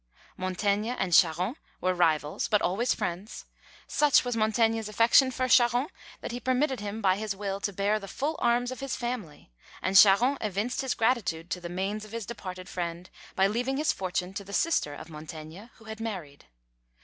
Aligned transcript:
Montaigne 0.35 0.89
and 0.89 1.13
Charron 1.13 1.57
were 1.79 1.93
rivals, 1.93 2.47
but 2.47 2.63
always 2.63 2.91
friends; 2.91 3.45
such 3.85 4.25
was 4.25 4.35
Montaigne's 4.35 4.89
affection 4.89 5.29
for 5.29 5.47
Charron, 5.47 5.89
that 6.21 6.31
he 6.31 6.39
permitted 6.39 6.79
him 6.79 7.03
by 7.03 7.17
his 7.17 7.35
will 7.35 7.59
to 7.61 7.71
bear 7.71 7.99
the 7.99 8.07
full 8.07 8.35
arms 8.39 8.71
of 8.71 8.79
his 8.79 8.95
family; 8.95 9.51
and 9.79 9.95
Charron 9.95 10.39
evinced 10.41 10.81
his 10.81 10.95
gratitude 10.95 11.51
to 11.51 11.61
the 11.61 11.69
manes 11.69 12.03
of 12.03 12.13
his 12.13 12.25
departed 12.25 12.67
friend, 12.67 13.11
by 13.35 13.45
leaving 13.45 13.77
his 13.77 13.93
fortune 13.93 14.33
to 14.33 14.43
the 14.43 14.53
sister 14.53 14.95
of 14.95 15.07
Montaigne, 15.07 15.69
who 15.75 15.85
had 15.85 15.99
married. 15.99 16.45